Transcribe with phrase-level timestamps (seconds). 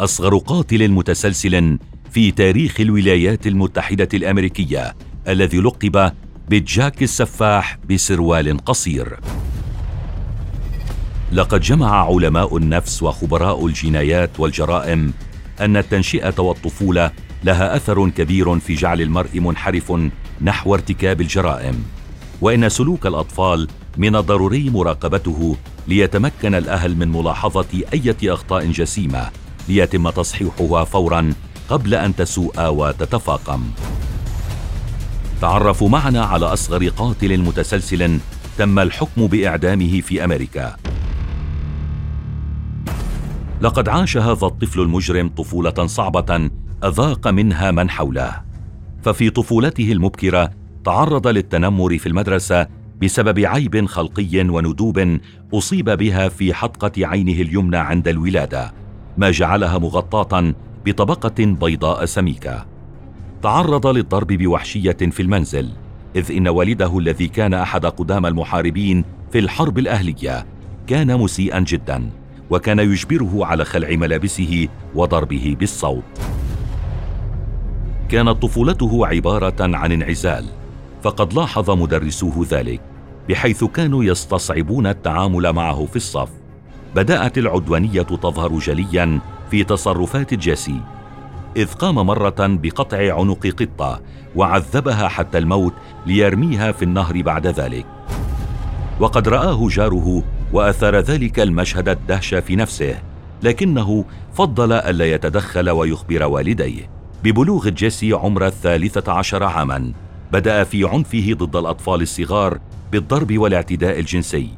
[0.00, 1.78] أصغر قاتل متسلسل
[2.10, 4.94] في تاريخ الولايات المتحدة الأمريكية
[5.28, 6.12] الذي لقب
[6.48, 9.18] بجاك السفاح بسروال قصير.
[11.32, 15.12] لقد جمع علماء النفس وخبراء الجنايات والجرائم
[15.60, 17.10] أن التنشئة والطفولة
[17.44, 19.92] لها أثر كبير في جعل المرء منحرف
[20.40, 21.84] نحو ارتكاب الجرائم
[22.40, 25.56] وإن سلوك الأطفال من الضروري مراقبته
[25.88, 29.45] ليتمكن الأهل من ملاحظة إيه أخطاء جسيمة.
[29.68, 31.32] ليتم تصحيحها فورا
[31.68, 33.62] قبل أن تسوء وتتفاقم.
[35.40, 38.18] تعرفوا معنا على أصغر قاتل متسلسل
[38.58, 40.76] تم الحكم بإعدامه في أمريكا.
[43.60, 46.50] لقد عاش هذا الطفل المجرم طفولة صعبة
[46.84, 48.42] أذاق منها من حوله.
[49.02, 50.50] ففي طفولته المبكرة
[50.84, 52.66] تعرض للتنمر في المدرسة
[53.02, 55.18] بسبب عيب خلقي وندوب
[55.54, 58.85] أصيب بها في حدقة عينه اليمنى عند الولادة.
[59.16, 60.54] ما جعلها مغطاة
[60.86, 62.66] بطبقة بيضاء سميكة.
[63.42, 65.70] تعرض للضرب بوحشية في المنزل
[66.16, 70.46] إذ إن والده الذي كان أحد قدام المحاربين في الحرب الأهلية
[70.86, 72.10] كان مسيئا جدا
[72.50, 76.04] وكان يجبره على خلع ملابسه وضربه بالصوت.
[78.08, 80.44] كانت طفولته عبارة عن انعزال
[81.02, 82.80] فقد لاحظ مدرسوه ذلك
[83.28, 86.45] بحيث كانوا يستصعبون التعامل معه في الصف.
[86.96, 90.80] بدأت العدوانية تظهر جليا في تصرفات جيسي
[91.56, 94.00] إذ قام مرة بقطع عنق قطة
[94.36, 95.72] وعذبها حتى الموت
[96.06, 97.86] ليرميها في النهر بعد ذلك.
[99.00, 103.02] وقد رآه جاره وأثار ذلك المشهد الدهش في نفسه
[103.42, 106.90] لكنه فضل ألا يتدخل ويخبر والديه.
[107.24, 109.92] ببلوغ جيسي عمر الثالثة عشر عاما
[110.32, 112.58] بدأ في عنفه ضد الأطفال الصغار
[112.92, 114.48] بالضرب والاعتداء الجنسي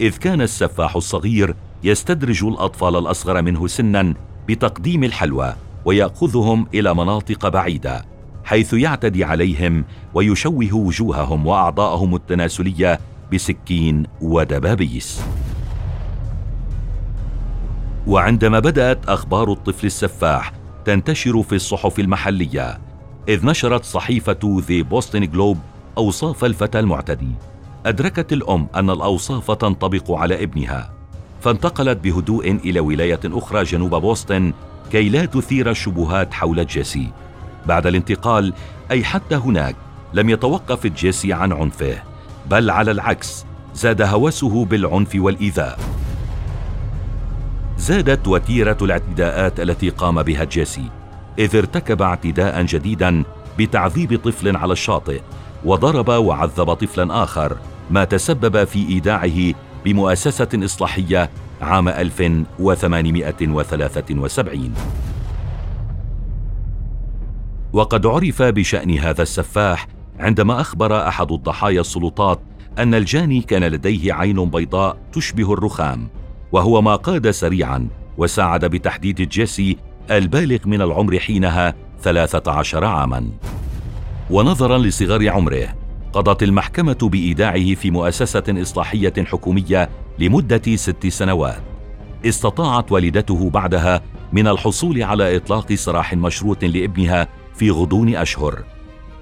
[0.00, 4.14] إذ كان السفاح الصغير يستدرج الأطفال الأصغر منه سنا
[4.48, 5.54] بتقديم الحلوى
[5.84, 8.04] ويأخذهم إلى مناطق بعيدة
[8.44, 13.00] حيث يعتدي عليهم ويشوه وجوههم وأعضاءهم التناسلية
[13.32, 15.22] بسكين ودبابيس.
[18.06, 20.52] وعندما بدأت أخبار الطفل السفاح
[20.84, 22.78] تنتشر في الصحف المحلية
[23.28, 25.58] إذ نشرت صحيفة ذا بوستن جلوب
[25.98, 27.32] أوصاف الفتى المعتدي.
[27.86, 30.97] أدركت الأم أن الأوصاف تنطبق على ابنها.
[31.40, 34.52] فانتقلت بهدوء إلى ولاية أخرى جنوب بوسطن
[34.92, 37.08] كي لا تثير الشبهات حول جيسي.
[37.66, 38.54] بعد الانتقال
[38.90, 39.76] أي حتى هناك
[40.14, 42.02] لم يتوقف جيسي عن عنفه
[42.50, 43.44] بل على العكس
[43.74, 45.78] زاد هوسه بالعنف والإيذاء.
[47.78, 50.90] زادت وتيرة الاعتداءات التي قام بها جيسي
[51.38, 53.24] إذ ارتكب اعتداء جديدا
[53.58, 55.20] بتعذيب طفل على الشاطئ
[55.64, 57.56] وضرب وعذب طفلا آخر
[57.90, 59.54] ما تسبب في إيداعه
[59.88, 64.74] بمؤسسة إصلاحية عام 1873
[67.72, 69.86] وقد عرف بشأن هذا السفاح
[70.18, 72.40] عندما أخبر أحد الضحايا السلطات
[72.78, 76.08] أن الجاني كان لديه عين بيضاء تشبه الرخام
[76.52, 77.88] وهو ما قاد سريعا
[78.18, 79.76] وساعد بتحديد جيسي
[80.10, 83.30] البالغ من العمر حينها 13 عاما.
[84.30, 85.77] ونظرا لصغر عمره
[86.12, 89.88] قضت المحكمة بإيداعه في مؤسسة إصلاحية حكومية
[90.18, 91.62] لمدة ست سنوات.
[92.26, 94.02] استطاعت والدته بعدها
[94.32, 98.64] من الحصول على إطلاق سراح مشروط لابنها في غضون أشهر.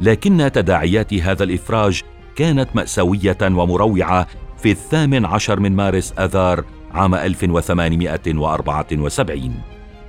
[0.00, 2.02] لكن تداعيات هذا الإفراج
[2.36, 4.26] كانت مأساوية ومروعة
[4.58, 9.54] في الثامن عشر من مارس أذار عام 1874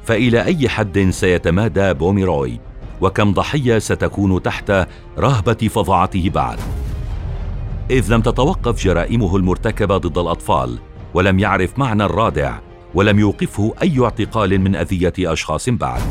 [0.03, 2.59] فإلى أي حد سيتمادى بوميروي؟
[3.01, 4.87] وكم ضحية ستكون تحت
[5.19, 6.59] رهبة فظاعته بعد.
[7.91, 10.79] إذ لم تتوقف جرائمه المرتكبة ضد الأطفال
[11.13, 12.59] ولم يعرف معنى الرادع
[12.93, 16.01] ولم يوقفه أي اعتقال من أذية أشخاص بعد.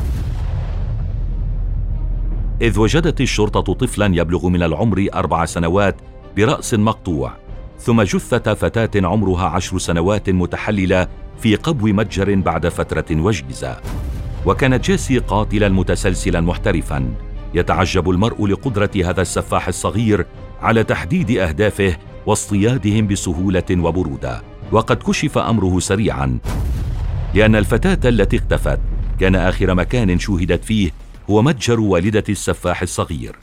[2.63, 5.97] إذ وجدت الشرطة طفلا يبلغ من العمر أربع سنوات
[6.37, 7.33] برأس مقطوع
[7.79, 11.09] ثم جثة فتاة عمرها عشر سنوات متحللة
[11.39, 13.77] في قبو متجر بعد فترة وجيزة
[14.47, 17.15] وكان جيسي قاتلا متسلسلا محترفا.
[17.55, 20.27] يتعجب المرء لقدرة هذا السفاح الصغير
[20.63, 21.97] على تحديد أهدافه
[22.27, 24.43] واصطيادهم بسهولة وبرودة.
[24.73, 26.39] وقد كشف أمره سريعا.
[27.35, 28.79] لأن الفتاة التي اختفت
[29.21, 30.91] كان آخر مكان شوهدت فيه
[31.31, 33.37] هو متجر والدة السفاح الصغير.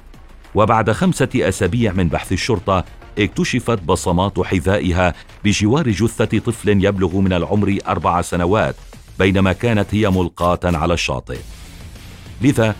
[0.56, 2.86] وبعد خمسة أسابيع من بحث الشرطة
[3.19, 5.13] اكتشفت بصمات حذائها
[5.44, 8.75] بجوار جثة طفل يبلغ من العمر أربع سنوات.
[9.22, 11.38] بينما كانت هي ملقاة على الشاطئ.
[12.42, 12.76] لذا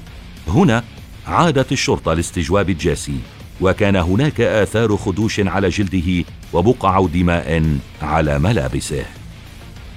[0.48, 0.84] هنا
[1.28, 3.20] عادت الشرطة لاستجواب جاسي
[3.62, 9.06] وكان هناك آثار خدوش على جلده وبقع دماء على ملابسه.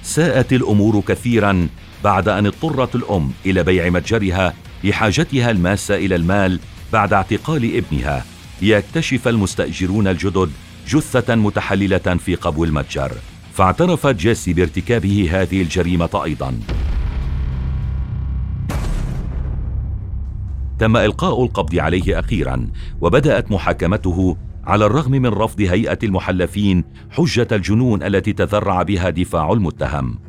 [0.03, 1.67] ساءت الأمور كثيرا
[2.03, 4.53] بعد أن اضطرت الأم إلى بيع متجرها
[4.83, 6.59] لحاجتها الماسة إلى المال
[6.93, 8.25] بعد اعتقال ابنها.
[8.61, 10.51] ليكتشف المستأجرون الجدد
[10.87, 13.11] جثة متحللة في قبو المتجر.
[13.55, 16.59] فاعترفت جيسي بارتكابه هذه الجريمة أيضا.
[20.79, 22.67] تم إلقاء القبض عليه أخيرا
[23.01, 30.19] وبدأت محاكمته على الرغم من رفض هيئة المحلفين حجة الجنون التي تذرع بها دفاع المتهم.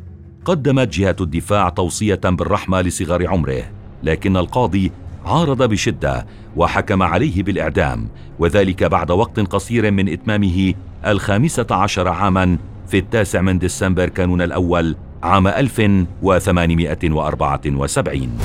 [0.45, 3.63] قدمت جهة الدفاع توصية بالرحمة لصغر عمره
[4.03, 4.93] لكن القاضي
[5.25, 6.27] عارض بشدة
[6.57, 8.09] وحكم عليه بالإعدام
[8.39, 10.75] وذلك بعد وقت قصير من إتمامه
[11.07, 12.59] الخامسة عشر عاما
[12.89, 18.39] في التاسع من ديسمبر كانون الأول عام 1874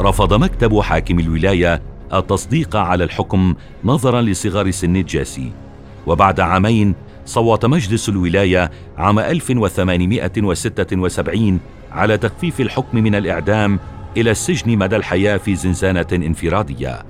[0.00, 1.82] رفض مكتب حاكم الولاية
[2.12, 3.54] التصديق على الحكم
[3.84, 5.52] نظرا لصغر سن جاسي
[6.06, 6.94] وبعد عامين
[7.26, 11.60] صوت مجلس الولاية عام 1876
[11.92, 13.78] على تخفيف الحكم من الإعدام
[14.16, 17.02] إلى السجن مدى الحياة في زنزانة انفرادية.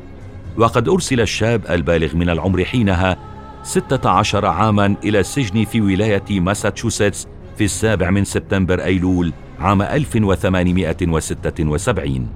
[0.56, 3.16] وقد أرسل الشاب البالغ من العمر حينها
[3.64, 7.26] 16 عاما إلى السجن في ولاية ماساتشوستس
[7.58, 12.28] في السابع من سبتمبر أيلول عام 1876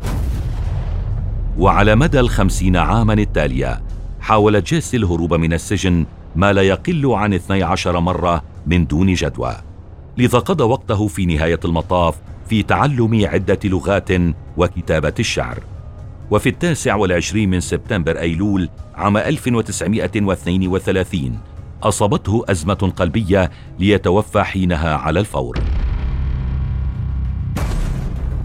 [1.59, 3.83] وعلى مدى الخمسين عاما التالية
[4.21, 9.57] حاولت جيسي الهروب من السجن ما لا يقل عن 12 مرة من دون جدوى.
[10.19, 12.15] لذا قضى وقته في نهاية المطاف
[12.49, 14.09] في تعلم عدة لغات
[14.57, 15.59] وكتابة الشعر.
[16.31, 21.39] وفي التاسع والعشرين من سبتمبر أيلول عام 1932
[21.83, 25.59] أصابته أزمة قلبية ليتوفى حينها على الفور.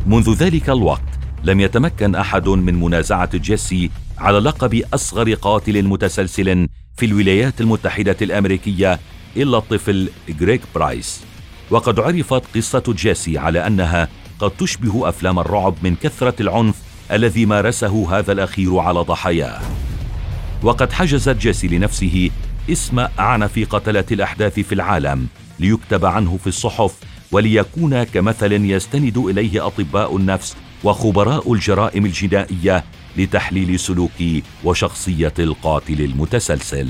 [0.07, 7.05] منذ ذلك الوقت لم يتمكن أحد من منازعة جيسي على لقب أصغر قاتل متسلسل في
[7.05, 8.99] الولايات المتحدة الأمريكية
[9.37, 10.09] إلا الطفل
[10.41, 11.23] غريغ برايس.
[11.71, 14.07] وقد عرفت قصة جيسي على أنها
[14.39, 19.61] قد تشبه أفلام الرعب من كثرة العنف الذي مارسه هذا الأخير على ضحاياه
[20.63, 22.29] وقد حجزت جيسي لنفسه
[22.69, 25.27] اسم اعنف قتلة الأحداث في العالم
[25.59, 26.95] ليكتب عنه في الصحف
[27.31, 32.83] وليكون كمثل يستند إليه أطباء النفس وخبراء الجرائم الجنائية
[33.17, 36.89] لتحليل سلوك وشخصية القاتل المتسلسل.